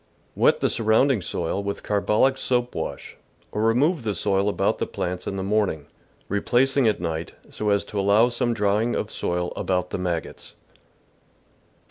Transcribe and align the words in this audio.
—Wet 0.43 0.61
the 0.61 0.69
surrounding 0.71 1.21
soil 1.21 1.61
with 1.61 1.83
car 1.83 2.01
bolic 2.01 2.35
soap 2.35 2.73
wash, 2.73 3.17
or 3.51 3.61
remove 3.61 4.01
the 4.01 4.15
soil 4.15 4.49
about 4.49 4.79
the 4.79 4.87
plants 4.87 5.27
in 5.27 5.35
the 5.35 5.43
morning, 5.43 5.85
replacing 6.27 6.87
at 6.87 6.99
night, 6.99 7.33
so 7.51 7.69
as 7.69 7.85
to 7.85 7.99
allow 7.99 8.27
some 8.27 8.51
drying 8.55 8.95
of 8.95 9.11
soil 9.11 9.53
about 9.55 9.91
the 9.91 9.99
maggots. 9.99 10.55